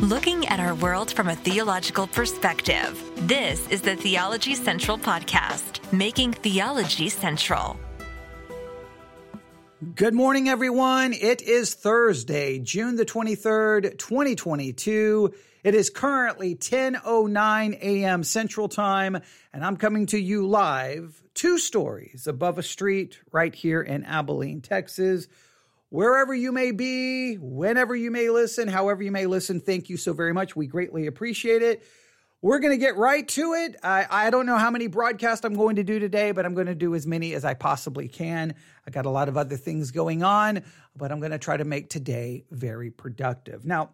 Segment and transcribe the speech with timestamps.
[0.00, 3.02] looking at our world from a theological perspective.
[3.26, 7.80] This is the Theology Central Podcast, making theology central.
[9.94, 11.14] Good morning, everyone.
[11.14, 15.32] It is Thursday, June the 23rd, 2022.
[15.64, 18.22] It is currently 10:09 a.m.
[18.22, 19.18] Central Time,
[19.54, 24.60] and I'm coming to you live, two stories above a street right here in Abilene,
[24.60, 25.26] Texas.
[25.88, 30.12] Wherever you may be, whenever you may listen, however you may listen, thank you so
[30.12, 30.56] very much.
[30.56, 31.82] We greatly appreciate it.
[32.42, 33.76] We're going to get right to it.
[33.82, 36.66] I, I don't know how many broadcasts I'm going to do today, but I'm going
[36.66, 38.54] to do as many as I possibly can.
[38.86, 40.62] I got a lot of other things going on,
[40.94, 43.64] but I'm going to try to make today very productive.
[43.64, 43.90] Now,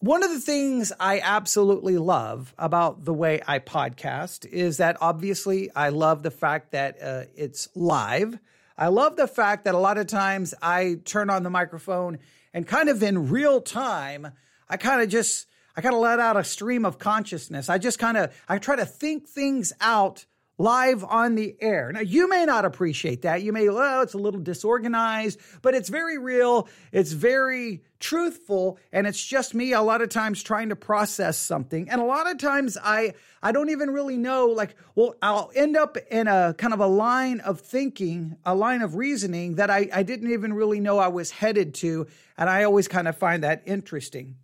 [0.00, 5.70] one of the things I absolutely love about the way I podcast is that obviously
[5.76, 8.36] I love the fact that uh, it's live.
[8.76, 12.18] I love the fact that a lot of times I turn on the microphone
[12.54, 14.32] and kind of in real time,
[14.68, 17.68] I kind of just I kind of let out a stream of consciousness.
[17.68, 20.26] I just kind of I try to think things out
[20.58, 21.90] live on the air.
[21.92, 23.42] Now you may not appreciate that.
[23.42, 26.68] You may well it's a little disorganized, but it's very real.
[26.92, 31.88] It's very truthful and it's just me a lot of times trying to process something.
[31.88, 35.76] And a lot of times I I don't even really know like well I'll end
[35.76, 39.88] up in a kind of a line of thinking, a line of reasoning that I
[39.92, 43.42] I didn't even really know I was headed to and I always kind of find
[43.42, 44.36] that interesting.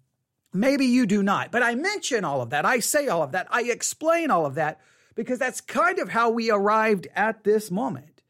[0.54, 2.64] Maybe you do not, but I mention all of that.
[2.64, 3.46] I say all of that.
[3.50, 4.80] I explain all of that
[5.18, 8.22] because that's kind of how we arrived at this moment.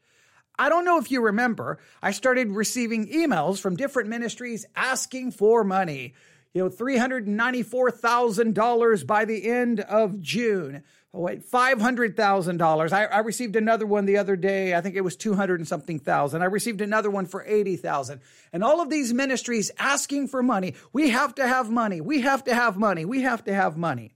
[0.57, 5.63] I don't know if you remember, I started receiving emails from different ministries asking for
[5.63, 6.15] money.
[6.51, 10.81] You know, $394,000 by the end of June.
[11.13, 12.91] Oh, wait, $500,000.
[12.91, 14.73] I, I received another one the other day.
[14.73, 16.41] I think it was 200 and something thousand.
[16.41, 18.19] I received another one for 80,000.
[18.51, 20.73] And all of these ministries asking for money.
[20.91, 22.01] We have to have money.
[22.01, 23.05] We have to have money.
[23.05, 24.15] We have to have money.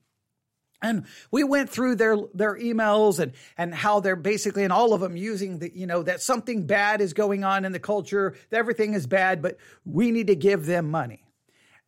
[0.84, 5.02] And we went through their their emails and and how they're basically and all of
[5.02, 8.94] them using the you know that something bad is going on in the culture, everything
[8.94, 11.24] is bad, but we need to give them money.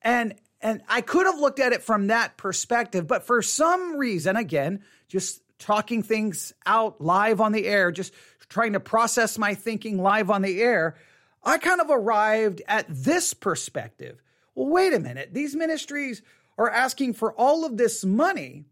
[0.01, 4.37] And and I could have looked at it from that perspective, but for some reason,
[4.37, 8.13] again, just talking things out live on the air, just
[8.47, 10.95] trying to process my thinking live on the air,
[11.43, 14.21] I kind of arrived at this perspective.
[14.55, 15.33] Well, wait a minute.
[15.33, 16.21] These ministries
[16.57, 18.65] are asking for all of this money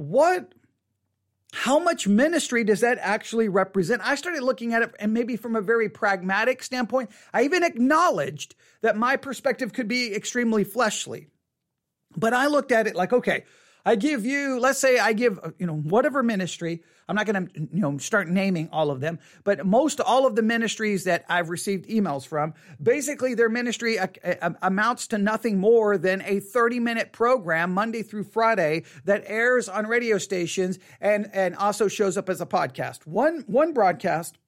[0.00, 0.54] what
[1.52, 4.00] how much ministry does that actually represent?
[4.04, 7.10] I started looking at it and maybe from a very pragmatic standpoint.
[7.34, 11.28] I even acknowledged that my perspective could be extremely fleshly.
[12.16, 13.44] But I looked at it like, okay,
[13.84, 17.46] I give you, let's say I give, uh, you know, whatever ministry, I'm not going
[17.46, 21.24] to, you know, start naming all of them, but most all of the ministries that
[21.28, 26.40] I've received emails from, basically their ministry uh, uh, amounts to nothing more than a
[26.40, 32.16] 30 minute program Monday through Friday that airs on radio stations and, and also shows
[32.16, 33.06] up as a podcast.
[33.06, 34.38] One, one broadcast,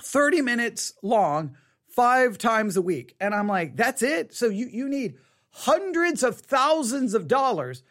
[0.00, 1.56] 30 minutes long,
[1.88, 3.16] five times a week.
[3.20, 4.34] And I'm like, that's it.
[4.34, 5.16] So you, you need
[5.50, 7.82] hundreds of thousands of dollars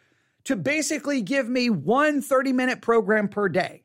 [0.44, 3.82] to basically give me one 30 minute program per day.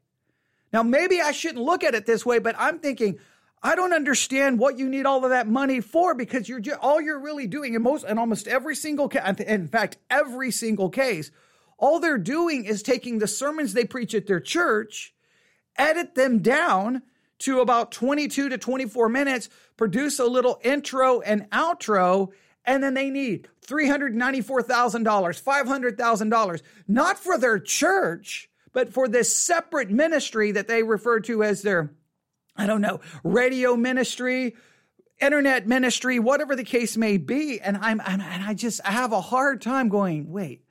[0.73, 3.19] Now, maybe I shouldn't look at it this way, but I'm thinking,
[3.63, 7.01] I don't understand what you need all of that money for because you're just, all
[7.01, 11.31] you're really doing in most and almost every single case, in fact, every single case,
[11.78, 15.13] all they're doing is taking the sermons they preach at their church,
[15.78, 17.01] edit them down
[17.39, 22.29] to about 22 to 24 minutes, produce a little intro and outro,
[22.67, 30.51] and then they need $394,000, $500,000, not for their church, but for this separate ministry
[30.51, 31.95] that they refer to as their,
[32.56, 34.56] I don't know, radio ministry,
[35.19, 37.59] internet ministry, whatever the case may be.
[37.61, 40.63] And I'm, and I just, I have a hard time going, wait.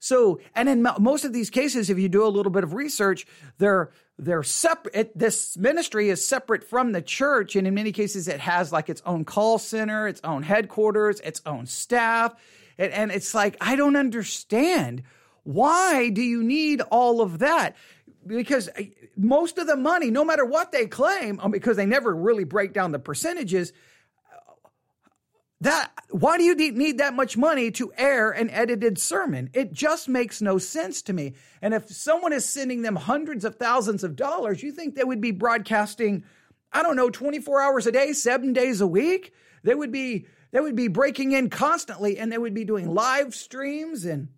[0.00, 3.26] So, and in most of these cases, if you do a little bit of research,
[3.58, 5.16] they're, they're separate.
[5.16, 7.54] This ministry is separate from the church.
[7.54, 11.42] And in many cases, it has like its own call center, its own headquarters, its
[11.44, 12.34] own staff.
[12.78, 15.02] And, and it's like, I don't understand.
[15.42, 17.76] Why do you need all of that?
[18.26, 18.82] Because uh,
[19.18, 22.72] most of the money, no matter what they claim, um, because they never really break
[22.72, 23.74] down the percentages,
[25.60, 29.50] that why do you need that much money to air an edited sermon?
[29.52, 31.34] It just makes no sense to me.
[31.60, 35.20] And if someone is sending them hundreds of thousands of dollars you think they would
[35.20, 36.24] be broadcasting
[36.72, 39.32] i don't know 24 hours a day 7 days a week?
[39.62, 43.34] They would be they would be breaking in constantly and they would be doing live
[43.34, 44.28] streams and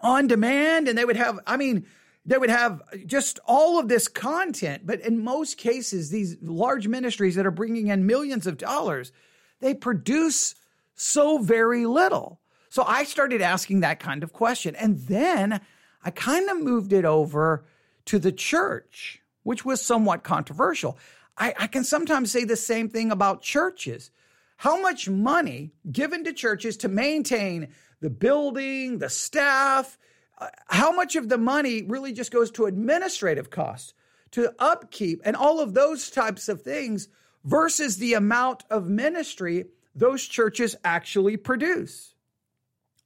[0.00, 1.86] on demand and they would have i mean
[2.26, 4.84] they would have just all of this content.
[4.84, 9.12] But in most cases these large ministries that are bringing in millions of dollars
[9.60, 10.54] they produce
[10.94, 12.40] so very little.
[12.68, 14.74] So I started asking that kind of question.
[14.76, 15.60] And then
[16.04, 17.64] I kind of moved it over
[18.06, 20.98] to the church, which was somewhat controversial.
[21.38, 24.10] I, I can sometimes say the same thing about churches.
[24.58, 27.68] How much money given to churches to maintain
[28.00, 29.98] the building, the staff,
[30.38, 33.94] uh, how much of the money really just goes to administrative costs,
[34.32, 37.08] to upkeep, and all of those types of things
[37.46, 39.64] versus the amount of ministry
[39.94, 42.14] those churches actually produce?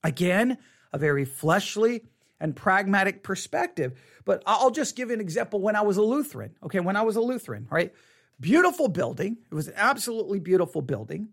[0.03, 0.59] Again,
[0.93, 2.03] a very fleshly
[2.41, 4.01] and pragmatic perspective.
[4.25, 6.57] But I'll just give an example when I was a Lutheran.
[6.65, 7.93] Okay, when I was a Lutheran, right?
[8.41, 9.37] Beautiful building.
[9.51, 11.29] It was an absolutely beautiful building.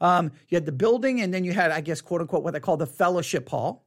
[0.00, 2.60] Um, you had the building, and then you had, I guess, quote unquote, what they
[2.60, 3.84] call the fellowship hall.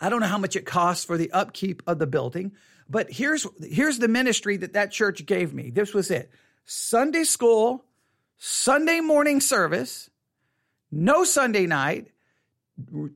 [0.00, 2.52] I don't know how much it costs for the upkeep of the building,
[2.88, 5.70] but here's here's the ministry that that church gave me.
[5.70, 6.30] This was it:
[6.64, 7.84] Sunday school,
[8.38, 10.10] Sunday morning service,
[10.90, 12.08] no Sunday night,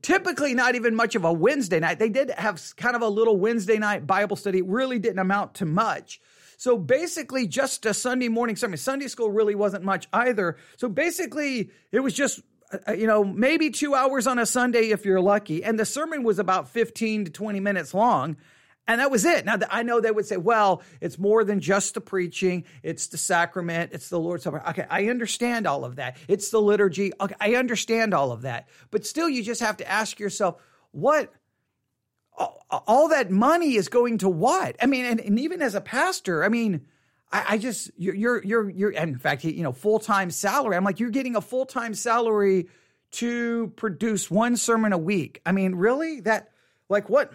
[0.01, 1.99] typically not even much of a Wednesday night.
[1.99, 4.59] They did have kind of a little Wednesday night Bible study.
[4.59, 6.21] It really didn't amount to much.
[6.57, 8.77] So basically, just a Sunday morning sermon.
[8.77, 10.57] Sunday school really wasn't much either.
[10.75, 12.41] So basically, it was just,
[12.87, 15.63] uh, you know, maybe two hours on a Sunday if you're lucky.
[15.63, 18.35] And the sermon was about 15 to 20 minutes long.
[18.89, 19.45] And that was it.
[19.45, 23.17] Now, I know they would say, well, it's more than just the preaching, it's the
[23.17, 24.67] sacrament, it's the Lord's Supper.
[24.69, 26.17] Okay, I understand all of that.
[26.27, 27.11] It's the liturgy.
[27.21, 28.67] Okay, I understand all of that.
[28.89, 30.59] But still, you just have to ask yourself,
[30.89, 31.31] what?
[32.71, 34.75] All that money is going to what?
[34.81, 36.87] I mean, and, and even as a pastor, I mean,
[37.31, 40.75] I, I just you're you're you're, you're in fact, you know, full time salary.
[40.75, 42.69] I'm like, you're getting a full time salary
[43.11, 45.43] to produce one sermon a week.
[45.45, 46.21] I mean, really?
[46.21, 46.49] That
[46.89, 47.31] like what?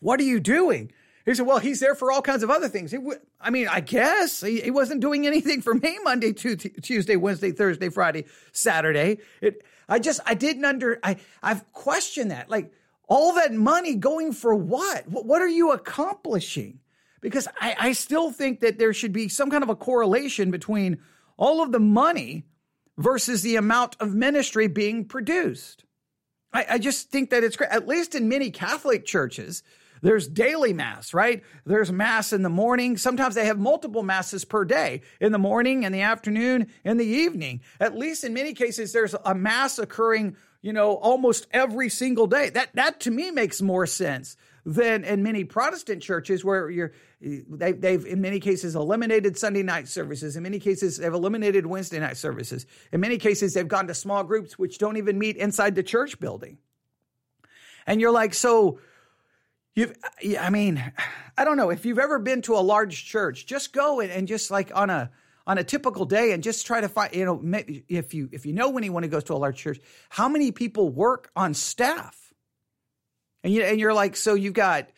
[0.00, 0.92] What are you doing?
[1.24, 2.92] He said, Well, he's there for all kinds of other things.
[2.92, 7.52] W- I mean, I guess he, he, wasn't doing anything for me Monday, Tuesday, Wednesday,
[7.52, 9.18] Thursday, Friday, Saturday.
[9.42, 12.48] It, I just, I didn't under, I, I've questioned that.
[12.48, 12.72] Like,
[13.08, 15.08] all that money going for what?
[15.08, 16.80] What, what are you accomplishing?
[17.20, 20.98] Because I, I still think that there should be some kind of a correlation between
[21.36, 22.44] all of the money
[22.96, 25.84] versus the amount of ministry being produced.
[26.52, 29.62] I, I just think that it's great, at least in many Catholic churches
[30.02, 31.42] there's daily mass, right?
[31.64, 32.96] There's mass in the morning.
[32.96, 37.06] Sometimes they have multiple masses per day in the morning, in the afternoon, in the
[37.06, 37.60] evening.
[37.80, 42.50] At least in many cases, there's a mass occurring, you know, almost every single day.
[42.50, 47.72] That, that to me makes more sense than in many Protestant churches where you're, they,
[47.72, 50.36] they've in many cases eliminated Sunday night services.
[50.36, 52.66] In many cases, they've eliminated Wednesday night services.
[52.92, 56.20] In many cases, they've gone to small groups which don't even meet inside the church
[56.20, 56.58] building.
[57.86, 58.78] And you're like, so
[59.78, 59.96] You've,
[60.40, 60.82] I mean,
[61.38, 63.46] I don't know if you've ever been to a large church.
[63.46, 65.08] Just go and, and just like on a
[65.46, 67.14] on a typical day and just try to find.
[67.14, 69.78] You know, if you if you know anyone who goes to a large church,
[70.08, 72.34] how many people work on staff?
[73.44, 74.88] And you and you're like, so you've got.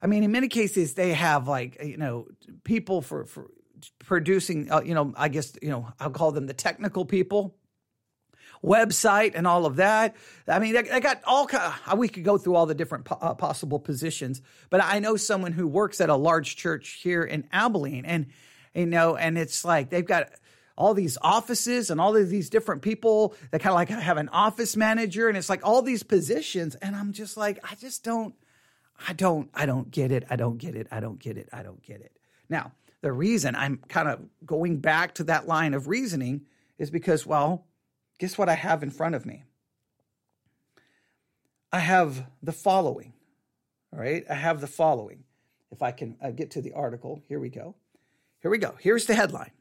[0.00, 2.26] I mean, in many cases, they have like you know
[2.64, 3.50] people for for
[3.98, 4.72] producing.
[4.72, 7.58] Uh, you know, I guess you know I'll call them the technical people
[8.64, 10.14] website and all of that.
[10.46, 13.34] I mean, I, got all kind of, we could go through all the different uh,
[13.34, 18.04] possible positions, but I know someone who works at a large church here in Abilene
[18.04, 18.26] and,
[18.74, 20.30] you know, and it's like they've got
[20.76, 24.28] all these offices and all of these different people that kind of like have an
[24.30, 26.74] office manager and it's like all these positions.
[26.76, 28.34] And I'm just like, I just don't,
[29.06, 30.24] I don't, I don't get it.
[30.30, 30.86] I don't get it.
[30.90, 31.48] I don't get it.
[31.52, 32.12] I don't get it.
[32.48, 36.42] Now, the reason I'm kind of going back to that line of reasoning
[36.78, 37.66] is because, well,
[38.20, 39.42] guess what I have in front of me?
[41.72, 43.14] I have the following.
[43.92, 45.24] All right, I have the following.
[45.72, 47.74] If I can uh, get to the article, here we go.
[48.42, 48.74] Here we go.
[48.78, 49.52] Here's the headline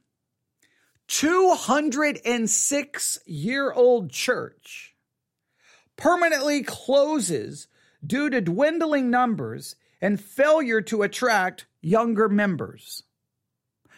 [1.07, 4.93] 206 year old church
[5.95, 7.69] permanently closes
[8.05, 13.03] due to dwindling numbers and failure to attract younger members.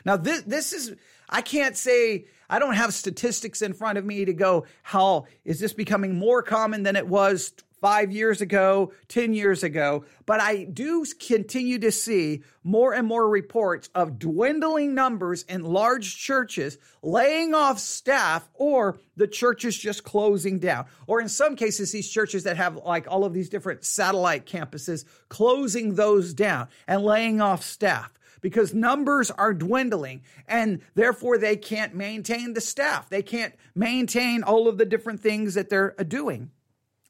[0.05, 0.93] Now, this, this is,
[1.29, 5.62] I can't say I don't have statistics in front of me to go, how is
[5.62, 10.65] this becoming more common than it was five years ago, 10 years ago, but I
[10.65, 17.55] do continue to see more and more reports of dwindling numbers in large churches laying
[17.55, 20.86] off staff or the churches just closing down.
[21.08, 25.05] Or in some cases, these churches that have like all of these different satellite campuses
[25.29, 31.95] closing those down and laying off staff because numbers are dwindling and therefore they can't
[31.95, 33.10] maintain the staff.
[33.10, 36.51] They can't maintain all of the different things that they're uh, doing.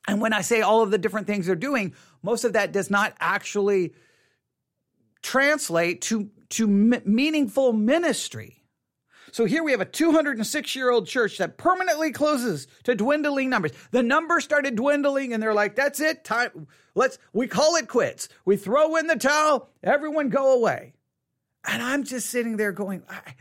[0.07, 2.89] And when I say all of the different things they're doing, most of that does
[2.89, 3.93] not actually
[5.21, 8.61] translate to, to m- meaningful ministry.
[9.31, 13.71] So here we have a 206 year old church that permanently closes to dwindling numbers.
[13.91, 16.25] The numbers started dwindling and they're like, that's it.
[16.25, 16.67] Time.
[16.95, 18.27] Let's, we call it quits.
[18.43, 19.69] We throw in the towel.
[19.83, 20.93] Everyone go away.
[21.65, 23.35] And I'm just sitting there going, I,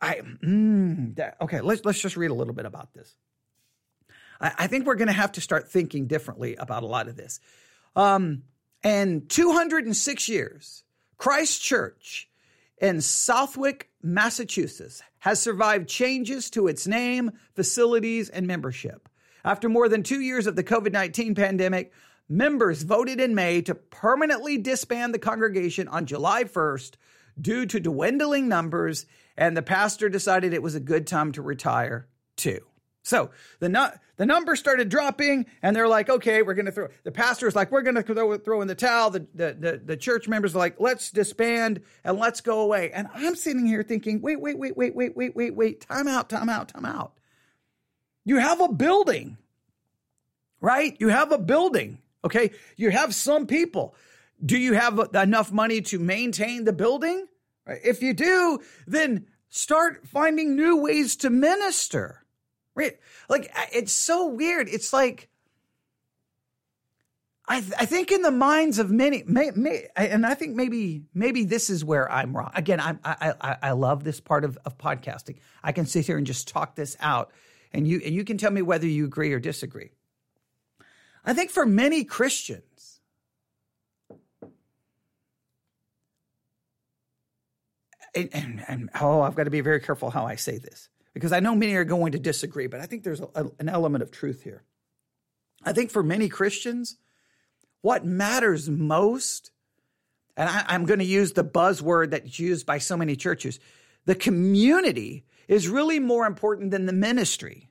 [0.00, 3.14] I, mm, that, okay, let's, let's just read a little bit about this.
[4.40, 7.16] I, I think we're going to have to start thinking differently about a lot of
[7.16, 7.40] this.
[7.96, 8.42] Um,
[8.82, 10.84] and 206 years,
[11.16, 12.28] Christ Church
[12.78, 19.08] in Southwick, Massachusetts, has survived changes to its name, facilities, and membership.
[19.44, 21.92] After more than two years of the COVID 19 pandemic,
[22.28, 26.94] members voted in May to permanently disband the congregation on July 1st
[27.40, 32.06] due to dwindling numbers, and the pastor decided it was a good time to retire
[32.36, 32.60] too.
[33.04, 36.88] So the nu- the number started dropping, and they're like, "Okay, we're going to throw."
[37.02, 39.82] The pastor is like, "We're going to throw, throw in the towel." The, the, the
[39.84, 43.82] the church members are like, "Let's disband and let's go away." And I'm sitting here
[43.82, 45.80] thinking, "Wait, wait, wait, wait, wait, wait, wait, wait!
[45.82, 46.30] Time out!
[46.30, 46.68] Time out!
[46.68, 47.12] Time out!
[48.24, 49.36] You have a building,
[50.62, 50.96] right?
[50.98, 51.98] You have a building.
[52.24, 53.94] Okay, you have some people.
[54.44, 57.26] Do you have enough money to maintain the building?
[57.66, 62.24] If you do, then start finding new ways to minister.
[62.74, 62.98] Right?
[63.28, 64.68] Like it's so weird.
[64.68, 65.28] It's like
[67.46, 71.02] I th- I think in the minds of many, may, may, and I think maybe
[71.12, 72.50] maybe this is where I'm wrong.
[72.54, 75.36] Again, I I I love this part of, of podcasting.
[75.62, 77.32] I can sit here and just talk this out,
[77.72, 79.90] and you and you can tell me whether you agree or disagree.
[81.24, 82.64] I think for many Christians,
[88.14, 91.32] and, and, and oh, I've got to be very careful how I say this because
[91.32, 94.10] I know many are going to disagree, but I think there's a, an element of
[94.10, 94.62] truth here.
[95.64, 96.96] I think for many Christians,
[97.80, 99.50] what matters most,
[100.36, 103.60] and I, I'm going to use the buzzword that's used by so many churches,
[104.04, 107.70] the community is really more important than the ministry.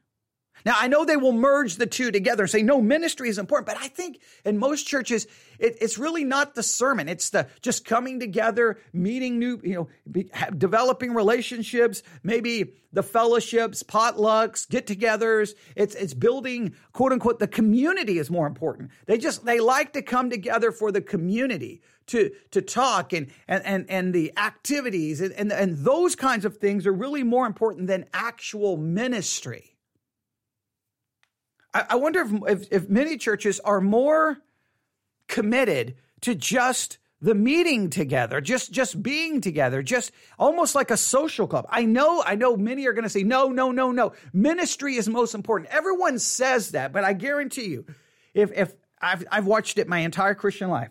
[0.65, 3.67] Now, I know they will merge the two together and say, no, ministry is important,
[3.67, 5.27] but I think in most churches,
[5.59, 7.09] it, it's really not the sermon.
[7.09, 13.83] It's the just coming together, meeting new, you know, be, developing relationships, maybe the fellowships,
[13.83, 15.53] potlucks, get togethers.
[15.75, 18.91] It's, it's building, quote unquote, the community is more important.
[19.05, 23.65] They just, they like to come together for the community to, to talk and, and,
[23.65, 27.87] and, and the activities and, and, and those kinds of things are really more important
[27.87, 29.72] than actual ministry.
[31.73, 34.37] I, wonder if, if, if many churches are more
[35.27, 41.47] committed to just the meeting together, just just being together, just almost like a social
[41.47, 41.65] club.
[41.69, 44.11] I know, I know many are going to say, no, no, no, no.
[44.33, 45.71] Ministry is most important.
[45.71, 47.85] Everyone says that, but I guarantee you,
[48.33, 50.89] if if I've I've watched it my entire Christian life.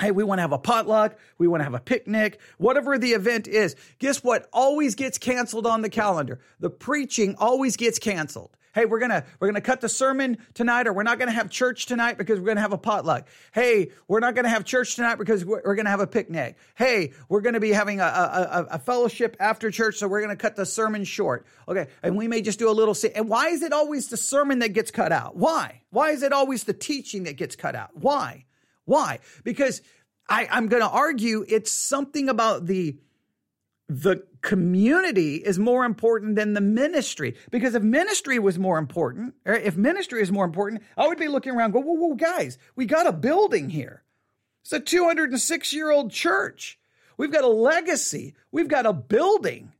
[0.00, 1.16] Hey, we want to have a potluck.
[1.38, 3.76] We want to have a picnic, whatever the event is.
[3.98, 4.46] Guess what?
[4.52, 6.40] Always gets canceled on the calendar.
[6.60, 10.92] The preaching always gets canceled hey, we're gonna we're gonna cut the sermon tonight, or
[10.92, 13.26] we're not gonna have church tonight because we're gonna have a potluck.
[13.52, 16.56] Hey, we're not gonna have church tonight because we're, we're gonna have a picnic.
[16.74, 20.54] Hey, we're gonna be having a, a, a, fellowship after church, so we're gonna cut
[20.56, 21.46] the sermon short.
[21.66, 22.94] Okay, and we may just do a little.
[23.14, 25.36] And why is it always the sermon that gets cut out?
[25.36, 25.80] Why?
[25.90, 27.90] Why is it always the teaching that gets cut out?
[27.94, 28.44] Why?
[28.84, 29.20] Why?
[29.42, 29.80] Because
[30.28, 32.98] I, I'm to argue it's something about the
[33.88, 37.36] the community is more important than the ministry.
[37.50, 41.52] Because if ministry was more important, if ministry is more important, I would be looking
[41.52, 44.02] around, go, whoa, whoa, guys, we got a building here.
[44.62, 46.78] It's a 206 year old church.
[47.16, 48.34] We've got a legacy.
[48.50, 49.72] We've got a building.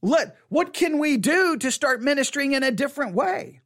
[0.00, 3.60] Let what can we do to start ministering in a different way?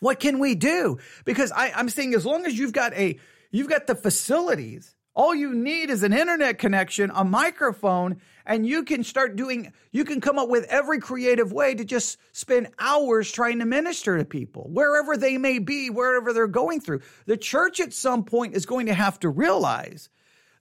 [0.00, 0.98] What can we do?
[1.24, 3.18] Because I, I'm saying as long as you've got a
[3.50, 8.82] you've got the facilities all you need is an internet connection, a microphone, and you
[8.82, 13.30] can start doing, you can come up with every creative way to just spend hours
[13.30, 17.00] trying to minister to people, wherever they may be, wherever they're going through.
[17.26, 20.08] The church at some point is going to have to realize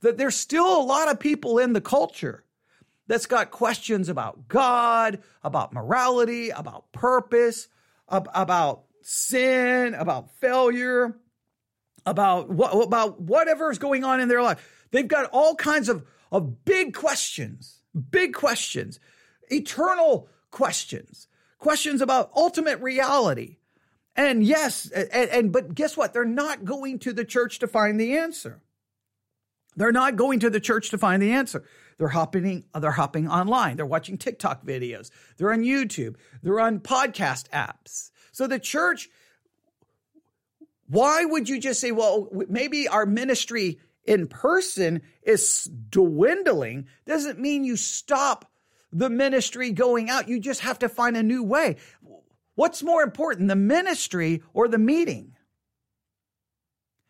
[0.02, 2.44] that there's still a lot of people in the culture
[3.08, 7.70] that's got questions about God, about morality, about purpose,
[8.10, 11.21] about sin, about failure
[12.06, 14.86] about what about whatever is going on in their life.
[14.92, 19.00] They've got all kinds of, of big questions, big questions,
[19.50, 21.28] eternal questions,
[21.60, 23.58] questions about ultimate reality.
[24.16, 26.14] And yes, and, and but guess what?
[26.14, 28.62] They're not going to the church to find the answer.
[29.78, 31.64] They're not going to the church to find the answer.
[31.98, 33.78] They're hopping, they're hopping online.
[33.78, 35.12] They're watching TikTok videos.
[35.38, 36.16] They're on YouTube.
[36.44, 38.12] They're on podcast apps.
[38.32, 39.10] So the church
[40.92, 46.88] why would you just say, well, maybe our ministry in person is dwindling?
[47.06, 48.52] Doesn't mean you stop
[48.92, 50.28] the ministry going out.
[50.28, 51.78] You just have to find a new way.
[52.56, 55.38] What's more important, the ministry or the meeting?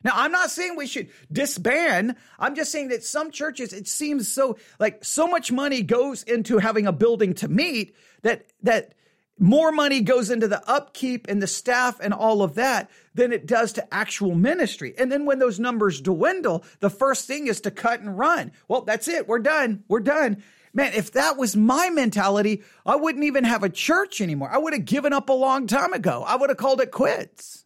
[0.04, 2.18] Now, I'm not saying we should disband.
[2.38, 6.60] I'm just saying that some churches, it seems so like so much money goes into
[6.60, 8.94] having a building to meet that, that
[9.42, 13.48] more money goes into the upkeep and the staff and all of that than it
[13.48, 14.94] does to actual ministry.
[15.00, 18.52] And then when those numbers dwindle, the first thing is to cut and run.
[18.68, 19.28] Well, that's it.
[19.28, 19.84] We're done.
[19.88, 20.44] We're done.
[20.74, 24.50] Man, if that was my mentality, I wouldn't even have a church anymore.
[24.52, 26.24] I would have given up a long time ago.
[26.26, 27.66] I would have called it quits.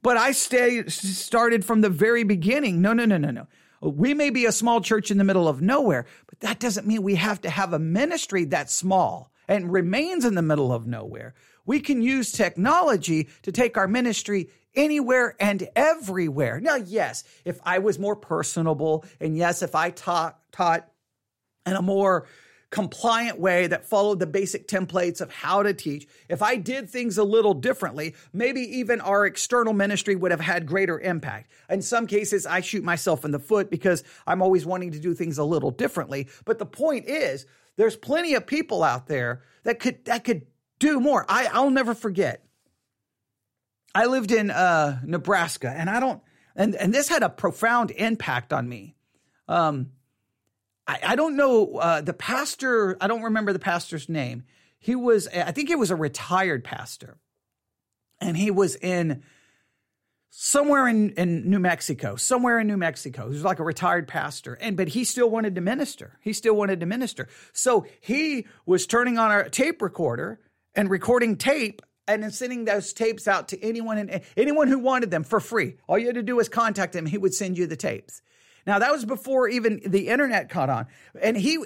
[0.00, 2.80] But I stay, started from the very beginning.
[2.80, 3.48] No, no, no, no, no.
[3.82, 7.02] We may be a small church in the middle of nowhere, but that doesn't mean
[7.02, 11.34] we have to have a ministry that's small and remains in the middle of nowhere.
[11.64, 16.60] We can use technology to take our ministry anywhere and everywhere.
[16.60, 20.88] Now, yes, if I was more personable, and yes, if I taught, taught
[21.64, 22.26] in a more
[22.76, 27.16] compliant way that followed the basic templates of how to teach, if I did things
[27.16, 31.50] a little differently, maybe even our external ministry would have had greater impact.
[31.70, 35.14] In some cases, I shoot myself in the foot because I'm always wanting to do
[35.14, 36.28] things a little differently.
[36.44, 37.46] But the point is,
[37.78, 40.46] there's plenty of people out there that could that could
[40.78, 41.24] do more.
[41.30, 42.44] I, I'll never forget.
[43.94, 46.20] I lived in uh, Nebraska, and I don't,
[46.54, 48.96] and and this had a profound impact on me.
[49.48, 49.92] Um,
[50.86, 52.96] I, I don't know uh, the pastor.
[53.00, 54.44] I don't remember the pastor's name.
[54.78, 57.16] He was, I think, he was a retired pastor,
[58.20, 59.22] and he was in
[60.38, 63.28] somewhere in, in New Mexico, somewhere in New Mexico.
[63.28, 64.54] He was like a retired pastor.
[64.60, 66.18] And but he still wanted to minister.
[66.20, 67.28] He still wanted to minister.
[67.54, 70.38] So he was turning on a tape recorder
[70.74, 75.10] and recording tape and then sending those tapes out to anyone and anyone who wanted
[75.10, 75.76] them for free.
[75.88, 78.20] All you had to do was contact him, he would send you the tapes.
[78.66, 80.86] Now that was before even the internet caught on.
[81.20, 81.58] And he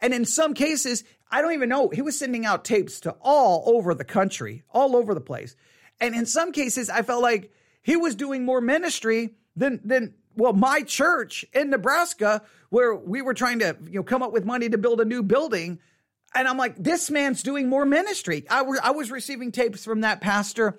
[0.00, 3.64] and in some cases, I don't even know, he was sending out tapes to all
[3.66, 5.54] over the country, all over the place.
[6.00, 10.52] And in some cases, I felt like he was doing more ministry than than well,
[10.52, 14.68] my church in Nebraska, where we were trying to you know come up with money
[14.68, 15.80] to build a new building.
[16.34, 18.44] And I'm like, this man's doing more ministry.
[18.50, 20.78] I, was receiving tapes from that pastor.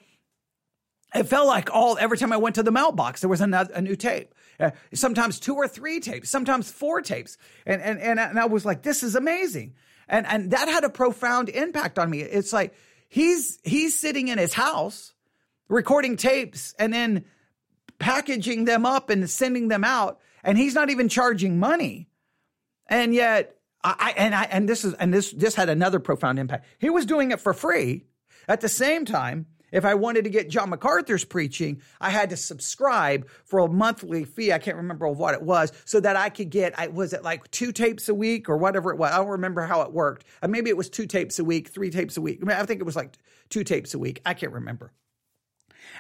[1.14, 3.82] It felt like all every time I went to the mailbox, there was another, a
[3.82, 4.34] new tape.
[4.60, 8.66] Uh, sometimes two or three tapes, sometimes four tapes, and and and, and I was
[8.66, 9.76] like, this is amazing,
[10.08, 12.22] and and that had a profound impact on me.
[12.22, 12.74] It's like
[13.08, 15.14] he's he's sitting in his house
[15.70, 17.26] recording tapes and then
[18.00, 20.20] packaging them up and sending them out.
[20.44, 22.10] And he's not even charging money.
[22.88, 26.66] And yet I, and I and this is and this this had another profound impact.
[26.80, 28.06] He was doing it for free
[28.48, 32.38] at the same time if I wanted to get John MacArthur's preaching, I had to
[32.38, 34.52] subscribe for a monthly fee.
[34.54, 37.50] I can't remember what it was, so that I could get, I was it like
[37.52, 39.12] two tapes a week or whatever it was.
[39.12, 40.26] I don't remember how it worked.
[40.42, 42.42] Uh, maybe it was two tapes a week, three tapes a week.
[42.48, 43.18] I think it was like
[43.50, 44.22] two tapes a week.
[44.26, 44.92] I can't remember.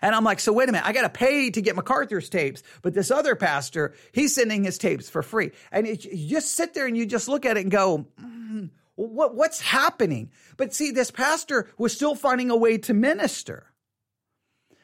[0.01, 2.63] And I'm like, so wait a minute, I got to pay to get MacArthur's tapes,
[2.81, 5.51] but this other pastor, he's sending his tapes for free.
[5.71, 8.69] And it, you just sit there and you just look at it and go, mm,
[9.07, 10.31] what, what's happening?
[10.57, 13.71] But see, this pastor was still finding a way to minister.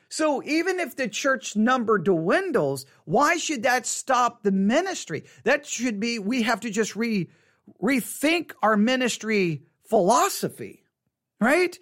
[0.09, 5.25] So even if the church number dwindles, why should that stop the ministry?
[5.43, 7.29] That should be, we have to just re,
[7.81, 10.85] rethink our ministry philosophy,
[11.41, 11.77] right?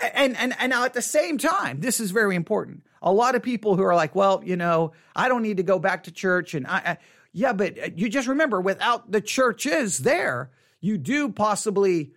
[0.00, 2.82] and and and now at the same time, this is very important.
[3.02, 5.78] A lot of people who are like, well, you know, I don't need to go
[5.78, 6.98] back to church, and I, I
[7.32, 10.50] yeah, but you just remember, without the churches there,
[10.84, 12.12] you do possibly.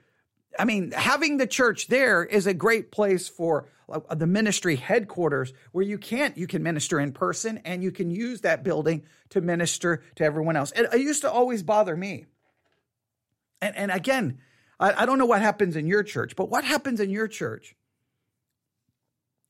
[0.60, 5.54] I mean, having the church there is a great place for uh, the ministry headquarters
[5.72, 9.40] where you can't, you can minister in person and you can use that building to
[9.40, 10.72] minister to everyone else.
[10.76, 12.26] It, it used to always bother me.
[13.62, 14.40] And, and again,
[14.80, 17.76] I, I don't know what happens in your church, but what happens in your church?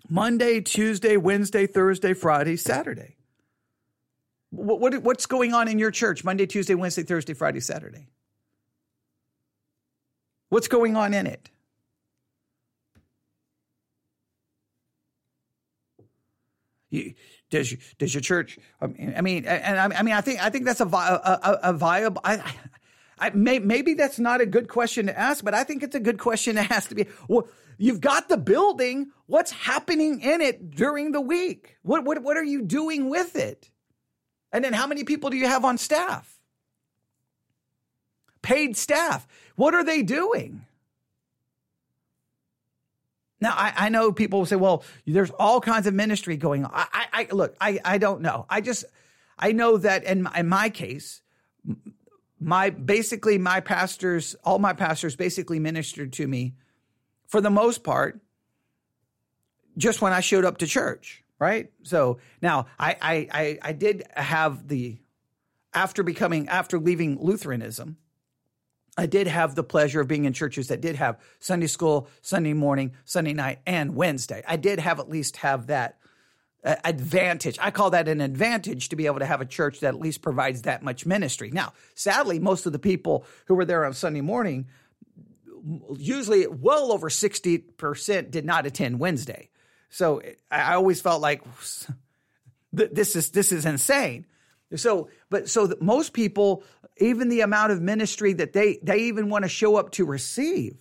[0.10, 3.16] Monday, Tuesday, Wednesday, Thursday, Friday, Saturday.
[4.52, 8.08] What, what, what's going on in your church Monday, Tuesday, Wednesday, Thursday, Friday, Saturday?
[10.50, 11.50] What's going on in it?
[16.90, 17.14] You,
[17.50, 18.58] does does your church?
[18.82, 18.88] I
[19.22, 22.22] mean, and I, mean, I think I think that's a, a, a viable.
[22.24, 22.42] I,
[23.20, 26.00] I, may, maybe that's not a good question to ask, but I think it's a
[26.00, 27.08] good question to ask to be.
[27.28, 29.12] Well, you've got the building.
[29.26, 31.78] What's happening in it during the week?
[31.82, 33.70] What, what, what are you doing with it?
[34.52, 36.37] And then how many people do you have on staff?
[38.48, 39.28] Paid staff.
[39.58, 40.66] What are they doing?
[43.42, 46.72] Now, I, I know people will say, well, there's all kinds of ministry going on.
[46.74, 48.46] I, I look, I, I don't know.
[48.50, 48.86] I just,
[49.38, 51.22] I know that in, in my case,
[52.40, 56.54] my basically my pastors, all my pastors basically ministered to me
[57.28, 58.22] for the most part
[59.78, 61.70] just when I showed up to church, right?
[61.84, 65.00] So now I I I, I did have the
[65.74, 67.98] after becoming after leaving Lutheranism,
[68.98, 72.54] I did have the pleasure of being in churches that did have Sunday school, Sunday
[72.54, 74.44] morning, Sunday night, and Wednesday.
[74.48, 76.00] I did have at least have that
[76.64, 77.60] uh, advantage.
[77.62, 80.24] I call that an advantage to be able to have a church that at least
[80.24, 81.52] provides that much ministry.
[81.52, 84.68] Now, sadly, most of the people who were there on Sunday morning,
[85.96, 89.50] usually well over 60% did not attend Wednesday.
[89.90, 91.44] So I always felt like
[92.74, 94.26] this is this is insane.
[94.76, 96.64] So, but so that most people,
[97.00, 100.78] even the amount of ministry that they they even want to show up to receive,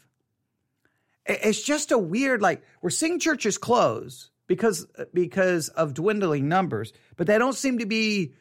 [1.26, 7.26] it's just a weird like we're seeing churches close because because of dwindling numbers, but
[7.26, 8.34] they don't seem to be.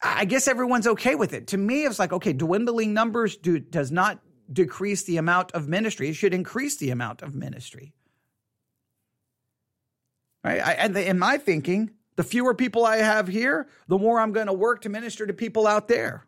[0.00, 1.48] I guess everyone's okay with it.
[1.48, 6.08] To me, it's like okay, dwindling numbers do does not decrease the amount of ministry;
[6.08, 7.94] it should increase the amount of ministry.
[10.44, 10.64] Right?
[10.64, 14.46] I, and in my thinking, the fewer people I have here, the more I'm going
[14.46, 16.27] to work to minister to people out there.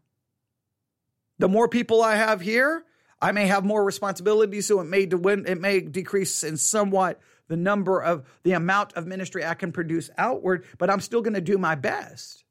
[1.41, 2.85] The more people I have here,
[3.21, 8.01] I may have more responsibility, so it may it may decrease in somewhat the number
[8.01, 11.57] of the amount of ministry I can produce outward, but I'm still going to do
[11.59, 12.45] my best.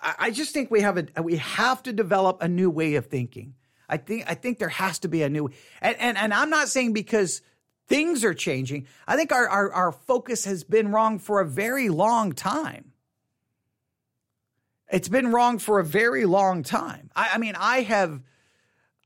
[0.00, 3.54] I just think we have a we have to develop a new way of thinking.
[3.88, 5.50] I think I think there has to be a new
[5.80, 7.42] and and, and I'm not saying because
[7.88, 8.86] Things are changing.
[9.06, 12.87] I think our, our, our focus has been wrong for a very long time.
[14.90, 17.10] It's been wrong for a very long time.
[17.14, 18.22] I, I mean, I have,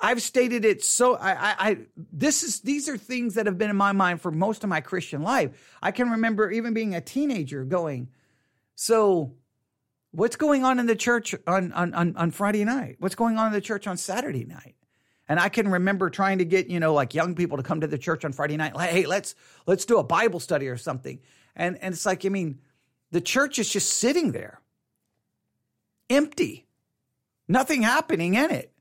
[0.00, 1.16] I've stated it so.
[1.16, 1.78] I, I, I,
[2.12, 4.80] this is these are things that have been in my mind for most of my
[4.80, 5.50] Christian life.
[5.82, 8.08] I can remember even being a teenager going,
[8.74, 9.34] so
[10.10, 12.96] what's going on in the church on on on, on Friday night?
[12.98, 14.74] What's going on in the church on Saturday night?
[15.28, 17.86] And I can remember trying to get, you know, like young people to come to
[17.86, 18.74] the church on Friday night.
[18.74, 19.34] Like, hey, let's
[19.66, 21.20] let's do a Bible study or something.
[21.54, 22.60] And and it's like, I mean,
[23.12, 24.60] the church is just sitting there.
[26.12, 26.66] Empty.
[27.48, 28.72] Nothing happening in it.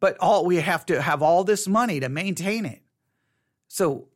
[0.00, 2.82] But all we have to have all this money to maintain it.
[3.68, 4.08] So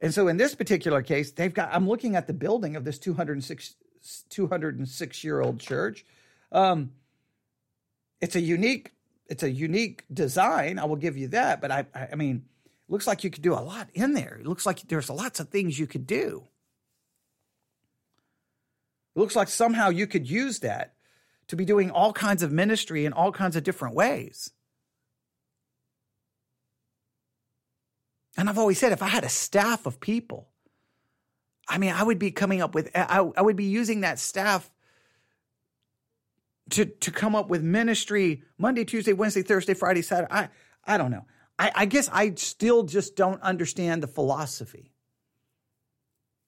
[0.00, 2.98] and so in this particular case, they've got I'm looking at the building of this
[2.98, 3.76] 206
[4.30, 6.04] 206 year old church.
[6.50, 6.92] Um,
[8.20, 8.92] it's a unique
[9.26, 10.78] it's a unique design.
[10.78, 11.60] I will give you that.
[11.60, 12.44] But I, I mean,
[12.88, 14.38] looks like you could do a lot in there.
[14.40, 16.48] It looks like there's lots of things you could do.
[19.14, 20.94] It looks like somehow you could use that
[21.52, 24.50] to be doing all kinds of ministry in all kinds of different ways.
[28.38, 30.48] And I've always said if I had a staff of people,
[31.68, 34.70] I mean, I would be coming up with, I, I would be using that staff
[36.70, 40.32] to to come up with ministry Monday, Tuesday, Wednesday, Thursday, Friday, Saturday.
[40.32, 40.48] I
[40.86, 41.26] I don't know.
[41.58, 44.94] I, I guess I still just don't understand the philosophy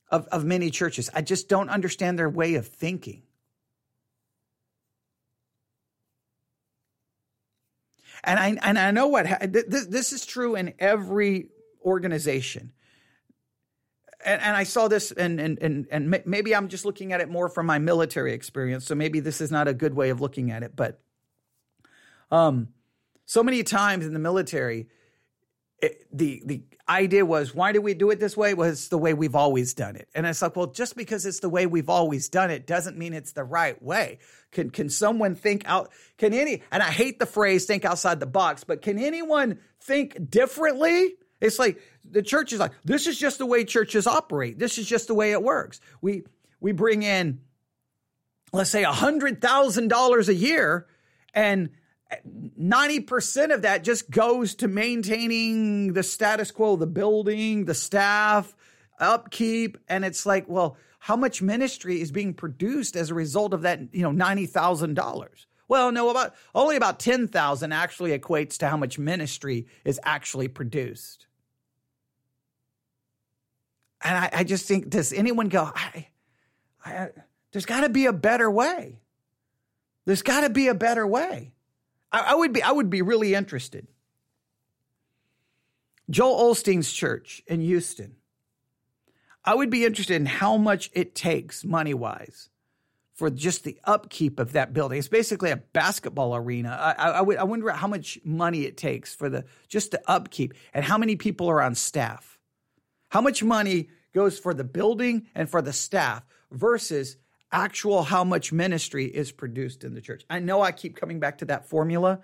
[0.08, 1.10] of, of many churches.
[1.12, 3.24] I just don't understand their way of thinking.
[8.24, 11.48] And I and I know what this, this is true in every
[11.84, 12.72] organization
[14.24, 17.28] and, and I saw this, and, and, and, and maybe I'm just looking at it
[17.28, 18.86] more from my military experience.
[18.86, 20.74] So maybe this is not a good way of looking at it.
[20.74, 21.00] But
[22.30, 22.68] um,
[23.26, 24.88] so many times in the military,
[26.12, 29.34] the the idea was why do we do it this way was the way we've
[29.34, 32.50] always done it and it's like well just because it's the way we've always done
[32.50, 34.18] it doesn't mean it's the right way
[34.50, 38.26] can can someone think out can any and i hate the phrase think outside the
[38.26, 41.78] box but can anyone think differently it's like
[42.10, 44.58] the church is like, this is just the way churches operate.
[44.58, 45.80] This is just the way it works.
[46.00, 46.24] We
[46.60, 47.40] we bring in,
[48.52, 50.86] let's say, a hundred thousand dollars a year,
[51.34, 51.70] and
[52.60, 58.54] 90% of that just goes to maintaining the status quo, the building, the staff,
[58.98, 59.78] upkeep.
[59.88, 63.80] And it's like, well, how much ministry is being produced as a result of that,
[63.92, 65.46] you know, $90,000?
[65.66, 71.26] Well, no, about only about 10,000 actually equates to how much ministry is actually produced.
[74.02, 76.08] And I, I just think, does anyone go, I,
[76.84, 77.08] I,
[77.52, 79.00] there's got to be a better way.
[80.04, 81.53] There's got to be a better way.
[82.14, 83.88] I, I would be, I would be really interested.
[86.08, 88.14] Joel Osteen's church in Houston.
[89.44, 92.50] I would be interested in how much it takes money wise
[93.14, 94.98] for just the upkeep of that building.
[94.98, 96.70] It's basically a basketball arena.
[96.70, 100.02] I, I, I, would, I wonder how much money it takes for the just the
[100.08, 102.38] upkeep and how many people are on staff.
[103.08, 107.16] How much money goes for the building and for the staff versus
[107.54, 110.24] actual how much ministry is produced in the church.
[110.28, 112.20] I know I keep coming back to that formula,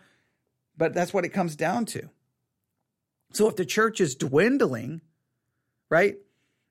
[0.77, 2.11] but that's what it comes down to.
[3.33, 5.01] So if the church is dwindling,
[5.89, 6.17] right?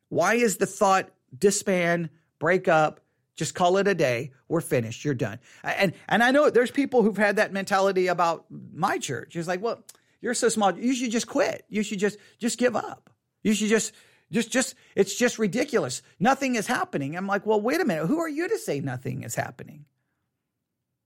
[0.10, 3.00] Why is the thought disband, break up,
[3.36, 5.40] just call it a day, we're finished, you're done.
[5.64, 9.38] And and I know there's people who've had that mentality about my church.
[9.38, 9.82] It's like, well,
[10.20, 11.64] you're so small, you should just quit.
[11.70, 13.10] You should just just give up.
[13.42, 13.94] You should just
[14.32, 16.02] just just it's just ridiculous.
[16.20, 17.16] Nothing is happening.
[17.16, 18.08] I'm like, well, wait a minute.
[18.08, 19.86] Who are you to say nothing is happening?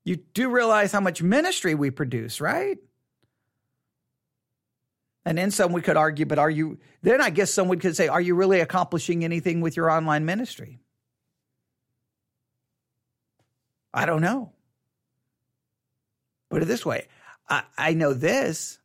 [0.06, 2.78] You do realize how much ministry we produce, right?
[5.26, 8.10] And then some we could argue, but are you, then I guess someone could say,
[8.10, 10.80] are you really accomplishing anything with your online ministry?
[13.94, 14.52] I don't know.
[16.50, 17.08] Put it this way
[17.48, 18.80] I, I know this.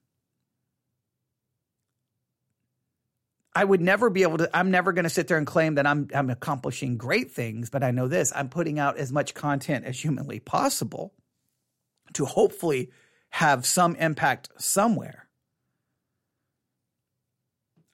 [3.54, 5.86] I would never be able to, I'm never going to sit there and claim that
[5.86, 9.84] I'm, I'm accomplishing great things, but I know this I'm putting out as much content
[9.84, 11.14] as humanly possible
[12.14, 12.90] to hopefully
[13.30, 15.28] have some impact somewhere.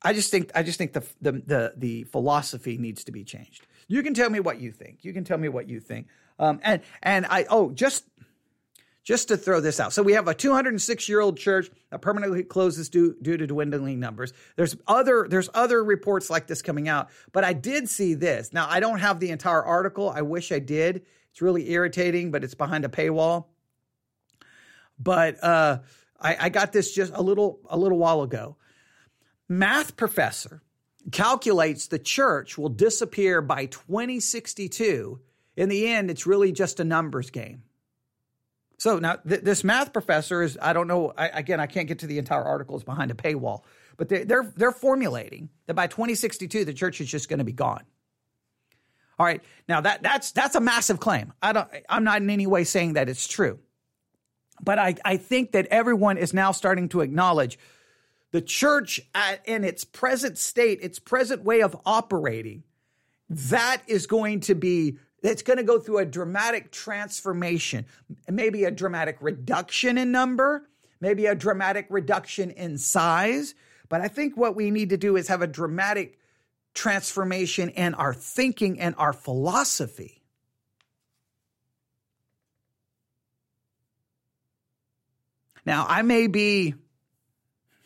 [0.03, 3.67] I just think I just think the, the the the philosophy needs to be changed.
[3.89, 4.99] You can tell me what you think.
[5.03, 6.09] You can tell me what you think.
[6.39, 8.05] Um, and and I oh just
[9.05, 9.93] just to throw this out.
[9.93, 14.01] So we have a 206 year old church that permanently closes due, due to dwindling
[14.01, 14.33] numbers.
[14.57, 18.53] There's other there's other reports like this coming out, but I did see this.
[18.53, 20.11] Now I don't have the entire article.
[20.11, 21.05] I wish I did.
[21.31, 23.47] It's really irritating, but it's behind a paywall.
[24.99, 25.79] But uh,
[26.21, 28.57] I, I got this just a little a little while ago
[29.49, 30.63] math professor
[31.13, 35.21] calculates the church will disappear by 2062.
[35.57, 37.64] In the end, it's really just a numbers game.
[38.79, 42.01] So now th- this math professor is, I don't know, I, again, I can't get
[42.01, 43.63] to the entire article, it's behind a paywall,
[43.97, 47.53] but they're, they're, they're formulating that by 2062, the church is just going to be
[47.53, 47.85] gone.
[49.19, 49.43] All right.
[49.69, 51.33] Now that that's that's a massive claim.
[51.41, 53.61] I don't I'm not in any way saying that it's true.
[54.61, 57.59] But I, I think that everyone is now starting to acknowledge
[58.31, 62.63] the church at, in its present state, its present way of operating,
[63.29, 67.87] that is going to be it's going to go through a dramatic transformation,
[68.31, 70.69] maybe a dramatic reduction in number,
[71.01, 73.55] maybe a dramatic reduction in size.
[73.89, 76.19] But I think what we need to do is have a dramatic
[76.75, 80.23] transformation in our thinking and our philosophy.
[85.65, 86.75] Now, I may be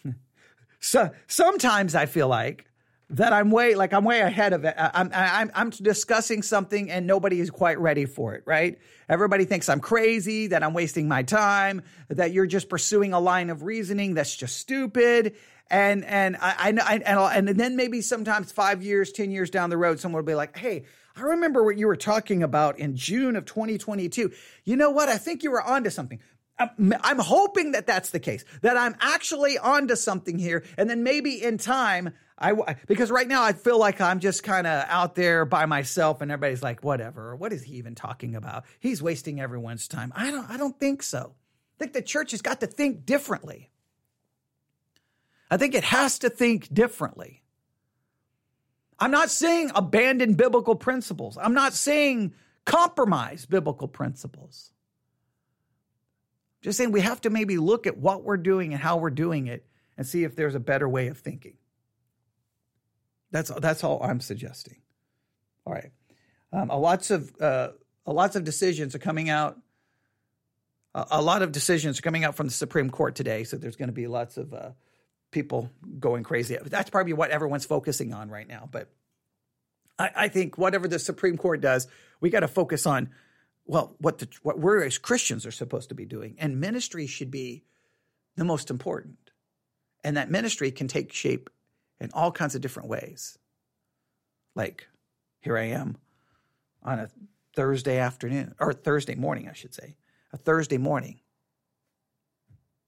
[0.81, 2.68] so sometimes I feel like
[3.11, 4.75] that I'm way like I'm way ahead of it.
[4.77, 8.79] I'm I'm I'm discussing something and nobody is quite ready for it, right?
[9.09, 13.49] Everybody thinks I'm crazy, that I'm wasting my time, that you're just pursuing a line
[13.49, 15.37] of reasoning that's just stupid.
[15.71, 19.77] And and I, I and and then maybe sometimes five years, ten years down the
[19.77, 20.85] road, someone will be like, "Hey,
[21.19, 24.33] I remember what you were talking about in June of 2022.
[24.65, 25.09] You know what?
[25.09, 26.21] I think you were onto something.
[26.59, 30.65] I'm hoping that that's the case, that I'm actually onto something here.
[30.77, 34.67] And then maybe in time, I, because right now I feel like I'm just kind
[34.67, 38.65] of out there by myself and everybody's like, whatever, what is he even talking about?
[38.79, 40.13] He's wasting everyone's time.
[40.15, 41.35] I don't, I don't think so.
[41.35, 43.71] I think the church has got to think differently.
[45.51, 47.43] I think it has to think differently.
[49.01, 51.39] I'm not saying abandon biblical principles.
[51.41, 54.73] I'm not saying compromise biblical principles.
[56.63, 59.47] Just saying we have to maybe look at what we're doing and how we're doing
[59.47, 59.65] it
[59.97, 61.55] and see if there's a better way of thinking.
[63.31, 64.79] That's that's all I'm suggesting.
[65.67, 65.91] All right,
[66.53, 67.71] um, a lots of uh,
[68.07, 69.59] a lots of decisions are coming out.
[70.95, 73.77] A, a, lot of decisions are coming out from the Supreme Court today, so there's
[73.77, 74.71] going to be lots of uh,
[75.31, 76.57] people going crazy.
[76.65, 78.69] That's probably what everyone's focusing on right now.
[78.71, 78.91] But
[79.99, 81.87] I, I think whatever the Supreme Court does,
[82.21, 83.11] we got to focus on
[83.67, 87.31] well, what the, what we as Christians are supposed to be doing, and ministry should
[87.31, 87.65] be
[88.37, 89.31] the most important,
[90.03, 91.51] and that ministry can take shape
[92.01, 93.39] in all kinds of different ways.
[94.55, 94.89] Like,
[95.41, 95.97] here I am
[96.83, 97.09] on a
[97.55, 99.97] Thursday afternoon or Thursday morning, I should say,
[100.33, 101.21] a Thursday morning,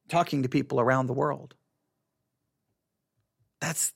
[0.08, 1.54] talking to people around the world.
[3.60, 3.92] That's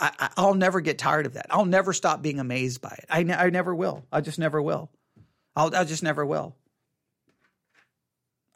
[0.00, 1.46] I, will never get tired of that.
[1.50, 3.06] I'll never stop being amazed by it.
[3.10, 4.04] I, I never will.
[4.10, 4.90] I just never will.
[5.54, 6.56] I'll, I just never will.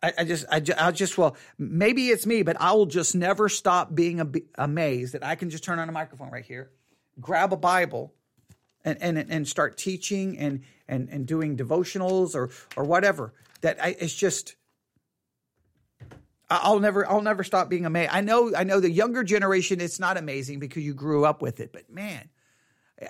[0.02, 1.36] I, I just, I, I just will.
[1.58, 5.64] Maybe it's me, but I will just never stop being amazed that I can just
[5.64, 6.70] turn on a microphone right here,
[7.20, 8.12] grab a Bible,
[8.84, 13.32] and and and start teaching and and and doing devotionals or or whatever.
[13.62, 14.56] That I, it's just.
[16.48, 18.12] I'll never, I'll never stop being amazed.
[18.12, 19.80] I know, I know the younger generation.
[19.80, 22.28] It's not amazing because you grew up with it, but man,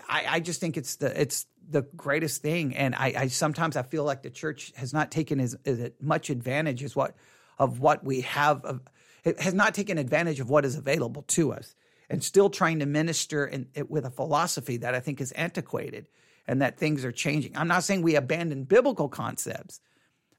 [0.09, 2.75] I, I just think it's the, it's the greatest thing.
[2.77, 6.31] And I, I sometimes I feel like the church has not taken as, as much
[6.31, 7.17] advantage as what
[7.59, 8.65] of what we have.
[8.65, 8.81] Of,
[9.25, 11.75] it has not taken advantage of what is available to us,
[12.09, 16.07] and still trying to minister in, it with a philosophy that I think is antiquated
[16.47, 17.57] and that things are changing.
[17.57, 19.81] I'm not saying we abandon biblical concepts.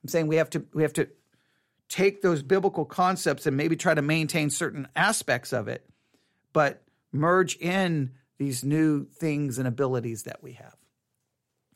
[0.03, 1.09] I'm saying we have to we have to
[1.89, 5.87] take those biblical concepts and maybe try to maintain certain aspects of it,
[6.53, 10.75] but merge in these new things and abilities that we have.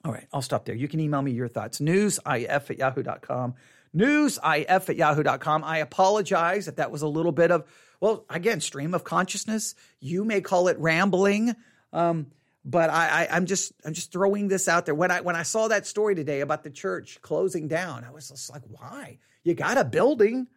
[0.03, 0.75] All right, I'll stop there.
[0.75, 1.79] You can email me your thoughts.
[1.79, 3.55] Newsif at yahoo.com.
[3.95, 5.63] Newsif at yahoo.com.
[5.63, 7.65] I apologize if that was a little bit of,
[7.99, 9.75] well, again, stream of consciousness.
[9.99, 11.55] You may call it rambling.
[11.93, 12.27] Um,
[12.63, 14.93] but I, I, am just I'm just throwing this out there.
[14.93, 18.29] When I when I saw that story today about the church closing down, I was
[18.29, 19.17] just like, why?
[19.43, 20.47] You got a building,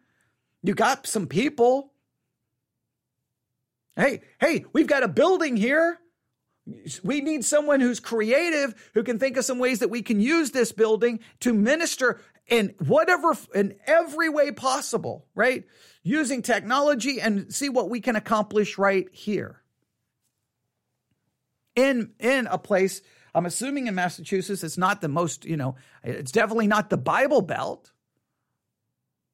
[0.61, 1.91] you got some people.
[3.95, 5.99] Hey, hey, we've got a building here.
[7.03, 10.51] We need someone who's creative, who can think of some ways that we can use
[10.51, 15.63] this building to minister in whatever, in every way possible, right?
[16.03, 19.61] Using technology and see what we can accomplish right here.
[21.75, 23.01] In, in a place,
[23.35, 27.41] I'm assuming in Massachusetts, it's not the most, you know, it's definitely not the Bible
[27.41, 27.91] Belt.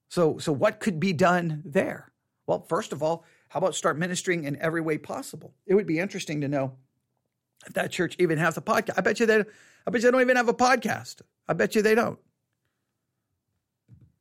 [0.09, 2.11] So, so what could be done there?
[2.47, 5.53] Well, first of all, how about start ministering in every way possible?
[5.65, 6.77] It would be interesting to know
[7.67, 8.93] if that church even has a podcast.
[8.97, 11.21] I bet you they, I bet you they don't even have a podcast.
[11.47, 12.19] I bet you they don't.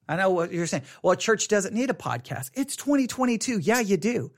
[0.09, 0.83] I know what you're saying.
[1.03, 2.51] Well, a church doesn't need a podcast.
[2.55, 3.61] It's 2022.
[3.61, 4.33] Yeah, you do.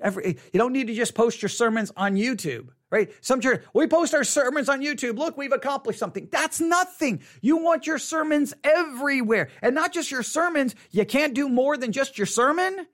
[0.00, 3.12] Every, you don't need to just post your sermons on YouTube, right?
[3.20, 5.18] Some church, we post our sermons on YouTube.
[5.18, 6.28] Look, we've accomplished something.
[6.30, 7.20] That's nothing.
[7.42, 10.74] You want your sermons everywhere and not just your sermons.
[10.92, 12.86] You can't do more than just your sermon.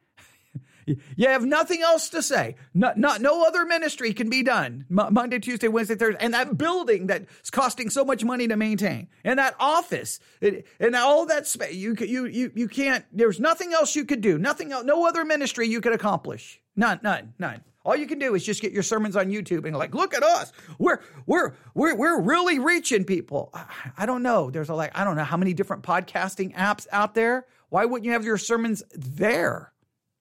[0.87, 2.57] You have nothing else to say.
[2.75, 6.23] Not, not, no other ministry can be done Monday, Tuesday, Wednesday, Thursday.
[6.23, 11.27] And that building that's costing so much money to maintain, and that office, and all
[11.27, 14.39] that space, you, you, you, you can't, there's nothing else you could do.
[14.39, 16.61] Nothing else, no other ministry you could accomplish.
[16.77, 17.63] None, none, none.
[17.85, 20.23] All you can do is just get your sermons on YouTube and like, look at
[20.23, 20.53] us.
[20.79, 23.55] We're we're we're we're really reaching people.
[23.99, 24.51] I don't know.
[24.51, 27.47] There's a like I don't know how many different podcasting apps out there.
[27.69, 29.74] Why wouldn't you have your sermons there?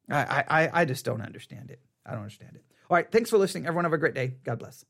[0.10, 1.80] I, I, I just don't understand it.
[2.06, 2.64] I don't understand it.
[2.90, 3.10] All right.
[3.10, 3.66] Thanks for listening.
[3.66, 4.36] Everyone have a great day.
[4.44, 4.86] God bless.